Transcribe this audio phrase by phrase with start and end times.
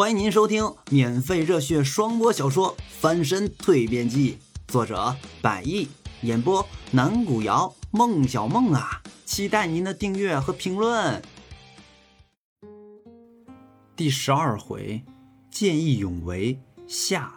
[0.00, 4.38] 欢迎您收听免费热血双播小说《翻身蜕变记》，
[4.72, 5.86] 作者百亿，
[6.22, 11.20] 演播南古瑶、孟小梦啊，期待您的订阅和评论。
[13.94, 15.04] 第十二回，
[15.50, 17.34] 见义勇为下。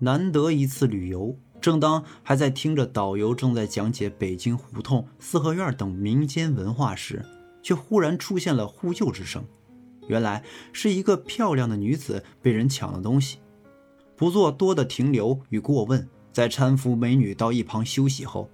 [0.00, 7.24] 难得一次旅游，正当还在听着导游正在讲解北京胡同、四合院等民间文化时，
[7.62, 9.44] 却忽然出现了呼救之声。
[10.06, 10.42] 原来
[10.72, 13.38] 是一个漂亮的女子被人抢了东西，
[14.16, 18.50] 不做多的停留与过问，在搀扶美女到一旁休息后，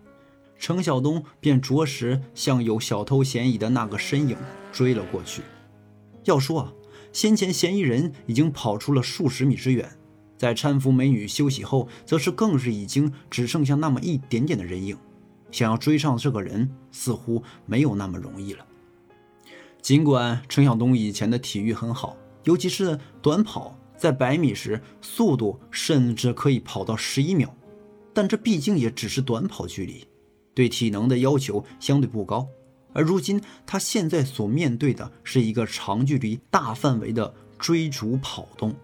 [0.58, 4.36] 程晓东便着实向有小偷嫌疑的那个身影
[4.72, 5.42] 追了过去。
[6.24, 6.72] 要说啊，
[7.12, 9.90] 先前嫌疑人已经跑出了数十米之远，
[10.36, 14.96] 在搀扶美女休息后，则是更是已经只剩下那么一点点的人影，
[15.50, 18.66] 想要追上这个人，似乎没有那么容易了。
[19.80, 27.54] 尽管程晓东以前的体育很好，尤其是短跑，在百米时速度甚至可以跑到十一秒，
[28.12, 30.06] 但这毕竟也只是短跑距离，
[30.54, 32.46] 对体能的要求相对不高。
[32.92, 38.74] 而如今他现在所面对的是一个长距离、大范围的追逐跑动。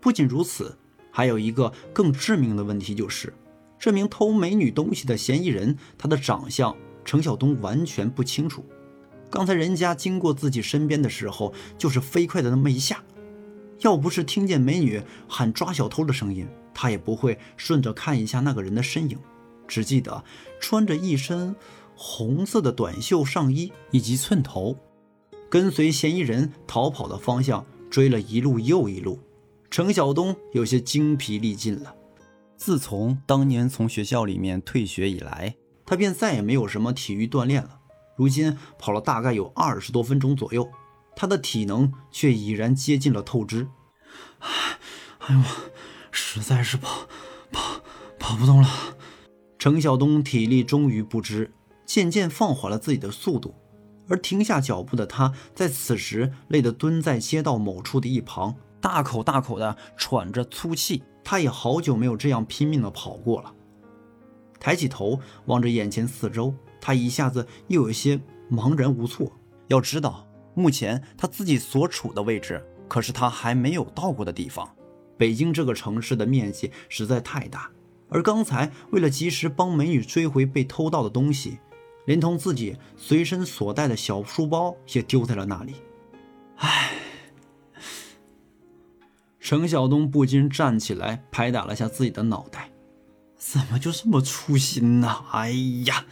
[0.00, 0.76] 不仅如此，
[1.10, 3.32] 还有一个更致命的问题就是，
[3.78, 8.64] 这名偷美女东西的嫌疑人，他的长相程晓东完全不清楚。
[9.34, 13.02] 刚才人家经过自己身边的时候，就是飞快的那么一下，
[13.80, 19.18] 要不是听见美女喊抓小偷的声音，他也不会顺着看一下那个人的身影。
[19.66, 20.22] 只记得
[20.60, 21.56] 穿着一身
[21.96, 24.76] 红色的短袖上衣以及寸头，
[25.50, 29.18] 跟随嫌疑人逃跑的方向追了一路又一路。
[29.68, 31.92] 程晓东有些精疲力尽了。
[32.56, 37.80] 自从当年从学校里面退学以来，他便再也没有什么体育锻炼了。
[38.16, 40.68] 如今跑了大概有二十多分钟左右，
[41.16, 43.68] 他的体能却已然接近了透支。
[45.20, 45.40] 哎呦，
[46.10, 47.06] 实在是跑
[47.50, 47.80] 跑
[48.18, 48.68] 跑不动了。
[49.58, 51.52] 程晓东体力终于不支，
[51.86, 53.54] 渐渐放缓了自己的速度。
[54.06, 61.02] 而停下脚步的他，在此时累得蹲在街道某处的一旁，大口大口的喘着粗气。
[61.24, 63.54] 他也好久没有这样拼命的跑过了。
[64.60, 66.54] 抬起头望着眼前四周。
[66.84, 69.32] 他一下子又有些茫然无措。
[69.68, 74.68] 要知道，目前他自己所处的位置可是他还没有到过的地方。
[75.16, 77.70] 北京这个城市的面积实在太大，
[78.10, 81.58] 而刚才为了及时帮美女追回被偷盗的东西，
[82.04, 85.76] 连同自己随身所带的小书包也丢在了那里。
[86.56, 86.92] 唉，
[89.40, 92.70] 程晓东不禁站起来，拍打了下自己的脑袋
[93.38, 95.24] ：“怎么就这么粗心呢？
[95.30, 95.50] 哎
[95.86, 96.04] 呀！”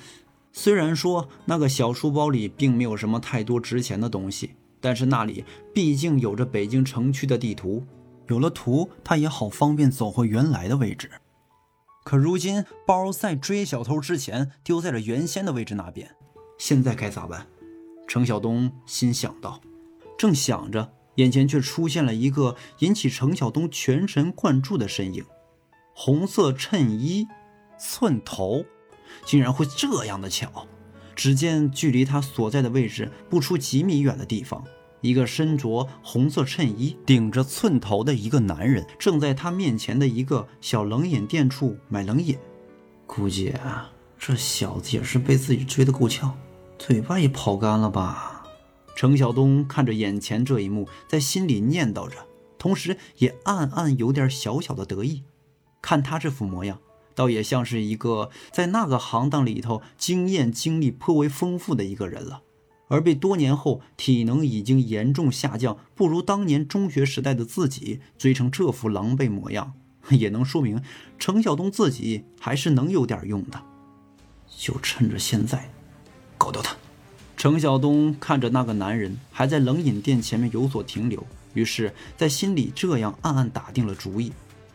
[0.52, 7.84] 虽然说那个小书包里并没有什么太多值钱的东西，但是那里毕竟有着北京城区的地图，
[8.28, 11.10] 有了图，他也好方便走回原来的位置。
[12.04, 16.10] 可如今包在追小偷之前丢在了原先的位置那边，
[16.58, 17.46] 现在该咋办？
[18.06, 19.60] 程晓东心想到。
[20.18, 25.24] 正想着，眼前却出现了一个引起程晓东全神贯注的身影，
[25.94, 27.26] 红色衬衣，
[27.78, 28.64] 寸头。
[29.24, 30.66] 竟然会这样的巧！
[31.14, 34.64] 只见距离他所在的位置不出几米远的地方，
[35.02, 42.38] 一个身着红色衬衣、顶着寸头的一个男人，正在他面前的一个小冷饮店处买冷饮。
[43.06, 46.34] 估计啊，这小子也是被自己追得够呛，
[46.78, 48.44] 嘴巴也跑干了吧？
[48.96, 52.16] 程晓东看着眼前这一幕，在心里念叨着，
[52.58, 55.24] 同时也暗暗有点小小的得意。
[55.82, 56.78] 看他这副模样。
[57.14, 62.42] 倒也像是一个在那个行当里头经验经历颇为丰富的一个人了，
[62.88, 69.74] 而被多年后体能已经严重下降，不如当年中学时代的自己追成这副狼狈模样，
[70.10, 70.82] 也能说明
[71.18, 73.62] 程晓东自己还是能有点用的。
[74.58, 75.70] 就趁着现在，
[76.36, 76.76] 搞掉他！
[77.36, 84.30] 程晓东看着那个男人还在冷饮店前面有所停留，于是，在心里这样暗暗打定了主意。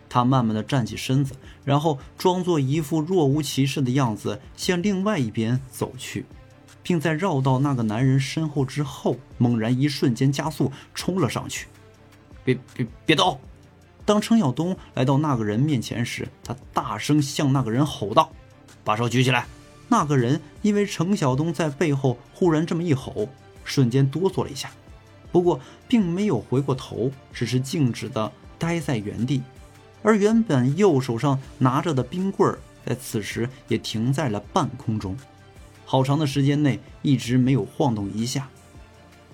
[0.09, 6.25] 他慢慢的站起身子，然后装作一副若无其事的样子，向另外一边走去，
[6.81, 11.67] 并在绕到那个男人身后之后，猛然一瞬间加速冲了上去。
[12.43, 13.39] 别别别动！
[14.05, 18.31] 当程晓东来到那个人面前时，他大声向那个人吼道
[18.85, 19.45] ：“把手举起来！”
[19.89, 23.27] 那个人因为程晓东在背后忽然这么一吼，
[23.65, 24.71] 瞬间哆嗦了一下，
[25.31, 25.59] 不过
[25.89, 29.41] 并没有回过头，只是静止的待在原地。
[30.07, 35.17] 而原本右手上拿着的冰棍儿，在此时也停在了半空中，
[35.83, 38.47] 好长的时间内一直没有晃动一下。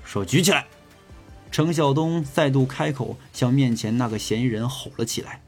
[0.04, 0.66] 手举起来！
[1.52, 5.44] 程晓东再度开口，向面前那个嫌疑人吼了起来：“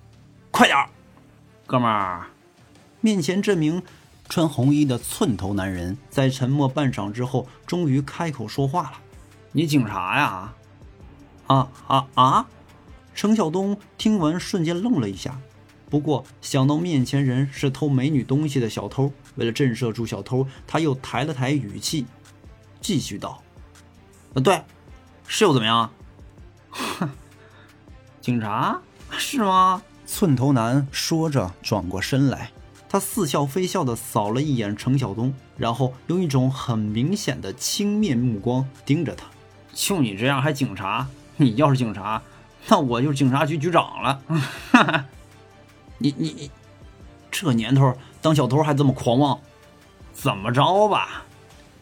[0.51, 0.88] 快点儿，
[1.66, 2.27] 哥们儿！”
[3.01, 3.81] 面前这名
[4.30, 9.00] 穿红衣的寸头男人在沉默半晌之后，终于开口说话了
[9.54, 10.54] ：“你警察呀
[11.48, 12.48] ？”“啊啊啊！”
[13.15, 15.39] 程晓东听完瞬间愣了一下，
[15.89, 22.06] 不过想到面前人是偷美女东西的小偷，为了震慑住小偷，他又抬了抬语气，
[22.81, 23.41] 继续道
[24.35, 24.62] ：“呃，对，
[25.25, 25.89] 是又怎么样？
[26.69, 27.09] 哼，
[28.19, 28.81] 警察
[29.17, 32.51] 是吗？”寸头男说着转过身来。
[32.88, 39.25] 他似笑非笑地扫了一眼程晓东，然后用一种很明显的轻蔑目光盯着他。
[39.73, 41.07] 就你这样还警察？
[41.38, 42.21] 你要是警察，
[42.67, 45.06] 那我就是警察局局长了。
[45.97, 46.51] 你你你，
[47.31, 49.39] 这年头当小偷还这么狂妄？
[50.13, 51.23] 怎么着吧？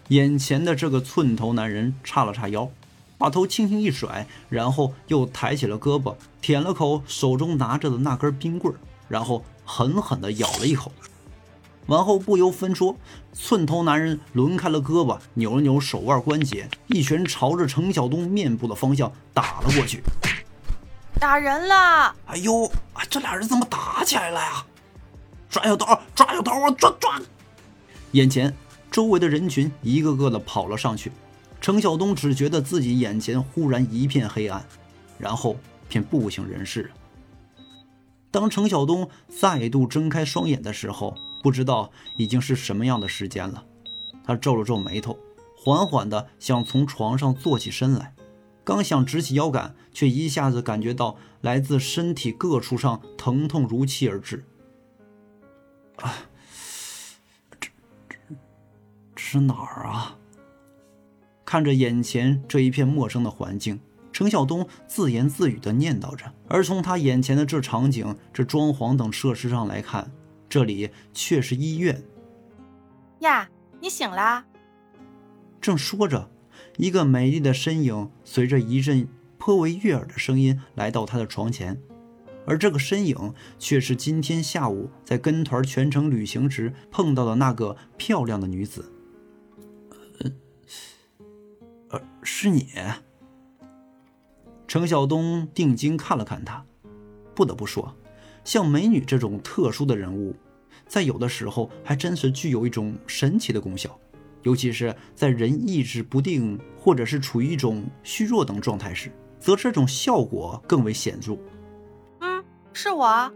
[0.09, 2.69] 眼前的这个寸头男人叉了叉腰，
[3.17, 8.73] 把头轻轻一甩，然后又抬起了胳膊，舔了口手中拿着的那根冰棍，
[9.07, 9.43] 然后。
[9.65, 10.91] 狠狠地咬了一口，
[11.85, 12.97] 完后不由分说，
[13.31, 20.03] 寸头男人抡开了胳膊，扭了扭手腕关节，一拳朝着程晓东面部的方向打了过去。
[21.19, 22.15] 打人了！
[22.25, 22.69] 哎呦，
[23.09, 24.65] 这俩人怎么打起来了呀？
[25.49, 25.97] 抓小偷！
[26.15, 26.51] 抓小偷！
[26.61, 26.71] 啊！
[26.71, 27.21] 抓抓！
[28.11, 28.53] 眼前
[28.91, 31.11] 周围的人群一个个的跑了上去，
[31.61, 34.65] 程晓东只觉得自己眼前忽然一片黑暗，
[35.17, 35.55] 然后
[35.87, 36.91] 便不省人事。
[38.29, 43.63] 当程晓东再度睁开双眼的时候，不知道已经是什么样的时间了。
[44.25, 45.17] 他皱了皱眉头，
[45.55, 48.13] 缓缓的想从床上坐起身来，
[48.63, 54.45] 刚想直起腰杆，却一下子感觉到来自身体各处上疼痛如期而至。
[55.97, 56.13] 啊，
[57.59, 57.69] 这
[58.09, 58.35] 这这
[59.15, 60.17] 是哪儿啊？
[61.45, 63.79] 看着眼前这一片陌生的环境。
[64.11, 70.11] 程晓东自言自语地念叨着，而从他眼前的这场景、这装潢等设施上来看，
[70.47, 71.99] 这里却是医院。
[73.21, 73.49] 呀，
[73.81, 74.45] 你醒啦！
[75.59, 76.29] 正说着，
[76.77, 79.07] 一个美丽的身影随着一阵
[79.37, 81.79] 颇为悦耳的声音来到他的床前，
[82.45, 88.91] 而这个身影却是今天下午在跟团全程旅行时碰到的那个漂亮的女子。
[91.89, 92.69] 呃，是你。
[94.67, 96.65] 程晓东定睛看了看她，
[97.35, 97.93] 不得不说，
[98.43, 100.35] 像美女这种特殊的人物，
[100.87, 103.99] 在有的时候还真是具有一种神奇的功效，
[104.43, 111.37] 尤其是在人意志不定或者是处于一种虚弱等状态时，则这种效果更为显著。
[112.19, 112.43] 嗯，
[112.73, 113.31] 是我。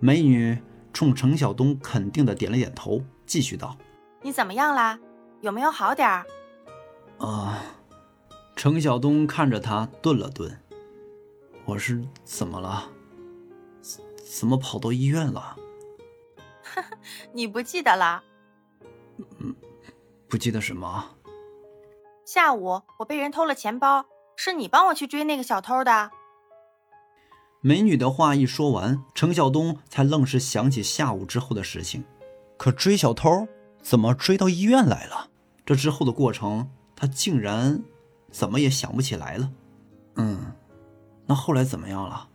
[0.00, 0.58] 美女
[0.92, 3.76] 冲程晓东肯定的点了点头，继续道
[4.22, 4.98] ：“你怎么样啦？
[5.40, 6.26] 有没有好点儿？”
[7.18, 7.62] 啊。
[8.56, 10.60] 程晓东看着他，顿了顿
[11.66, 12.84] ：“我是怎么了？
[14.24, 15.56] 怎么跑到医院了？”
[17.34, 18.22] 你不记得了？
[20.34, 21.04] 嗯，不记得什么？
[22.26, 24.04] 下午我被人偷了钱包，
[24.34, 26.10] 是你帮我去追那个小偷的。
[27.60, 32.04] 美女的话一说完，程晓东才愣是想起下午之后的事情。
[32.56, 33.46] 可追小偷
[33.80, 35.28] 怎么追到医院来了？
[35.64, 37.84] 这之后的过程，他竟然……
[38.32, 39.48] 怎么也想不起来了。
[40.16, 40.52] 嗯，
[41.26, 42.28] 那后来怎么样了？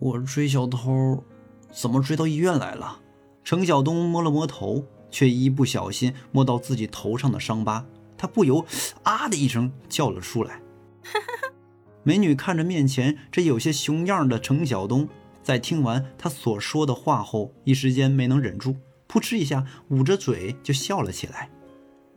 [0.00, 1.22] 我追小偷，
[1.70, 2.98] 怎么追到医院来了？
[3.44, 7.84] 程晓东摸了摸头，却一不小心摸到自己头上的伤疤，
[8.16, 8.64] 他不由
[9.02, 10.60] 啊的一声叫了出来。
[12.04, 15.08] 美女看着面前这有些熊样的程晓东，
[15.42, 21.50] 在听完他所说的话后，一时间没能忍住，扑哧一下捂着嘴就笑了起来。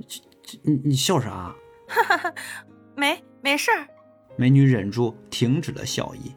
[0.08, 1.56] 这这，你你笑啥？
[1.88, 2.34] 哈哈哈，
[2.96, 3.88] 没没事儿。
[4.38, 6.34] 美女忍住停止了笑意。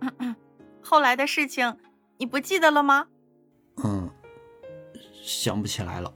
[0.00, 0.36] 嗯嗯，
[0.82, 1.76] 后来的事情
[2.16, 3.06] 你不记得了吗？
[5.28, 6.12] 嗯，想不起来了。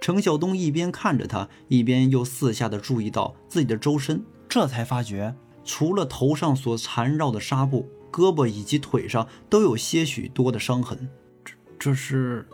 [0.00, 11.08] 程晓东一边看着他，一边又四下的注意到自己的周身，这才发觉，除了头上所缠绕的纱布，胳膊以及腿上都有些许多的伤痕。
[11.44, 12.48] 这这是？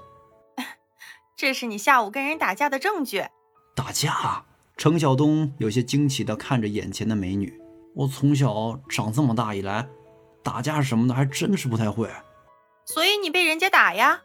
[1.36, 3.24] 这是你下午跟人打架的证据。
[3.74, 4.44] 打架？
[4.76, 7.58] 程晓东有些惊奇的看着眼前的美女。
[7.94, 9.88] 我从小长这么大以来，
[10.42, 12.10] 打架什么的还真是不太会。
[12.84, 14.20] 所以你被人家打呀？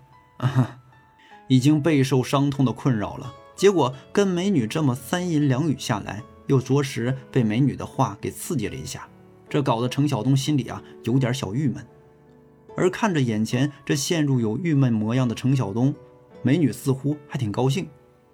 [1.48, 9.08] 已经备受伤痛的困扰了，结果跟美女这么三言两语下来，又着实被美女的话给刺激了一下，
[9.50, 11.86] 这搞得程晓东心里啊有点小郁闷。
[12.78, 15.94] 而看着眼前这陷入有郁闷模样的程晓东，
[16.42, 17.88] 美女似乎还挺高兴。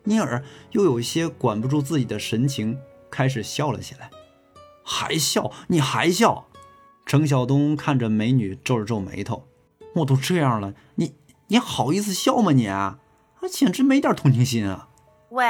[0.05, 2.75] 因而又有些管不住自己的神情，
[3.11, 4.09] 开始笑了起来。
[4.83, 5.51] 还笑？
[5.67, 6.47] 你还笑？
[7.05, 9.45] 程晓东看着美女，皱了皱眉头。
[9.93, 11.13] 我都这样了，你
[11.51, 12.53] 你好意思笑吗？
[12.53, 12.99] 你啊，
[13.49, 14.87] 简直没点同情心啊！
[15.31, 15.43] 喂，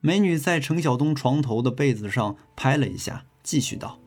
[0.00, 3.98] 美女在程晓东床头的被子上拍了一下，继续道：“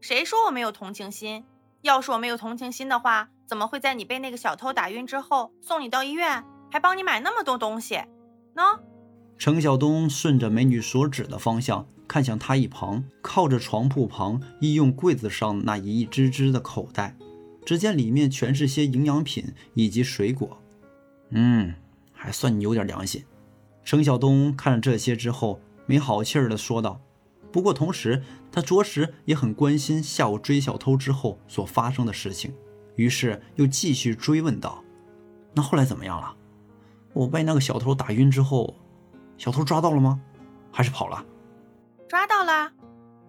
[0.00, 1.42] 谁说我没有同情心？
[1.80, 7.96] 要是我没有同情心的话，怎么会在你被那个小偷打晕之后送你到医院，还帮你买那么多东西？
[8.54, 8.62] 呢？”
[9.36, 17.16] 程晓东顺着美女所指的方向看向她一旁靠着床铺旁医用柜子上那一只只的口袋。
[17.64, 20.58] 只见里面全是些营养品以及水果，
[21.30, 21.74] 嗯，
[22.12, 23.24] 还算你有点良心。
[23.84, 27.00] 程晓东看了这些之后，没好气儿的说道。
[27.50, 32.54] 不过同时，他着实也很关心下午追小偷之后所发生的事情，
[32.96, 34.82] 于是又继续追问道
[35.52, 36.34] ：“那后来怎么样了？
[37.12, 38.74] 我被那个小偷打晕之后，
[39.36, 40.20] 小偷抓到了吗？
[40.70, 41.24] 还是跑了？”
[42.08, 42.72] 抓到了。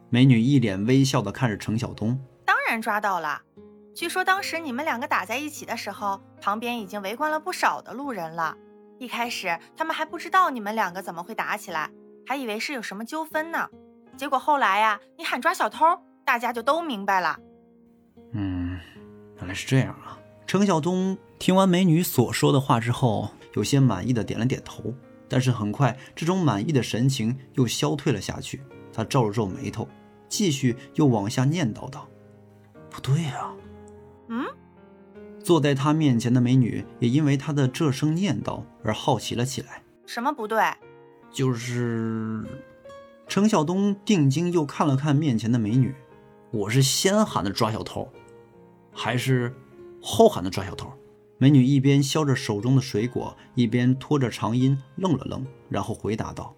[0.10, 3.42] 美女一脸微笑的看着程晓东：“当然抓到了。”
[3.96, 8.58] 据说当时你们两个打在一起的时候，旁边已经围观了不少的路人了。
[8.98, 11.90] 一开始他们还不知道你们两个怎么会打起来，
[12.26, 13.70] 还以为是有什么纠纷呢。
[14.18, 15.86] 结果后来呀，你喊抓小偷，
[16.26, 17.38] 大家就都明白了。
[18.32, 18.80] 嗯，
[19.38, 20.18] 原来是这样啊。
[20.48, 24.94] 程晓东听完美女所说的话之后，有些满意的点了点头，
[25.30, 28.62] 但是很快这种满意的神情又消退了下去。
[28.92, 29.88] 他皱了皱眉头，
[30.28, 32.08] 继续又往下念叨道
[32.90, 33.52] ：“不对呀。”
[34.34, 34.48] 嗯，
[35.44, 39.84] 坐在他面前的美女也因为他的这声念叨而好奇了起来。
[40.08, 40.60] 什么不对？
[41.30, 42.44] 就是
[43.28, 45.94] 程晓东定睛又看了看面前的美女，
[46.50, 48.10] 我是先喊的抓小偷，
[48.92, 49.54] 还是
[50.02, 50.92] 后喊的抓小偷？
[51.38, 56.56] 美女一边削着手中的水果，一边拖着长音，愣了愣，然后回答道：“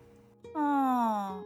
[0.56, 1.44] 嗯，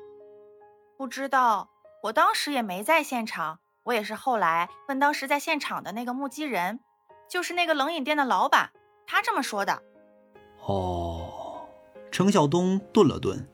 [0.95, 1.69] 不知道，
[2.03, 6.79] 我当时也没在现场。”我也是后来问当时在现场的那个目击人，
[7.27, 8.69] 就是那个冷饮店的老板，
[9.07, 9.81] 他这么说的。
[10.65, 11.67] 哦，
[12.11, 13.47] 程晓东顿了顿，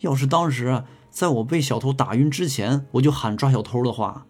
[0.00, 4.26] 要是当时在我被小偷打晕之前，我就喊抓小偷的话，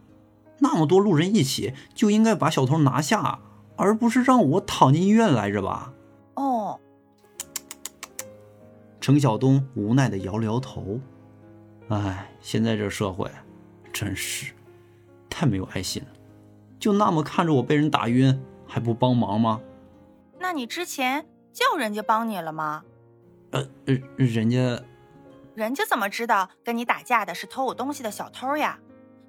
[0.58, 3.40] 那么多路人一起就应该把小偷拿下，
[3.76, 5.92] 而不是让我躺进医院来着吧？
[6.34, 6.78] 哦，
[9.00, 11.00] 程晓东无奈的摇了摇头，
[11.88, 13.28] 哎，现在这社会，
[13.92, 14.52] 真是。
[15.40, 16.08] 太没有爱心了，
[16.78, 19.58] 就那么看着我被人打晕还不帮忙吗？
[20.38, 22.84] 那你之前叫人家帮你了吗？
[23.52, 24.84] 呃呃，人家，
[25.54, 28.78] 人家怎么知道跟你打架的是偷我东西的小偷呀？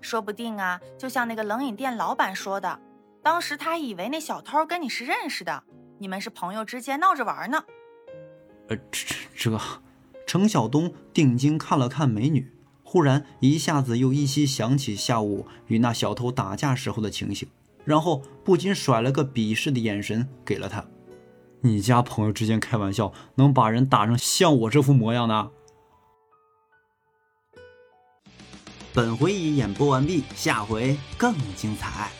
[0.01, 2.77] 说不定啊，就像那个冷饮店老板说的，
[3.23, 5.63] 当时他以为那小偷跟你是认识的，
[5.97, 7.63] 你们是朋友之间闹着玩呢。
[8.67, 9.57] 呃，这这，
[10.27, 12.51] 程晓东定睛看了看美女。
[12.91, 17.47] 忽然一下子又依稀想起下午与那小偷打架时候的情形，
[17.85, 20.85] 然后不禁甩了个鄙视的眼神给了他。
[21.61, 25.51] 你家朋友之间开玩笑，能把人打成像我这副模样呢？
[28.93, 32.11] 本回已演播完毕，下回更精彩。